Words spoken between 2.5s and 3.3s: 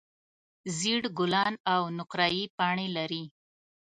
پاڼې لري.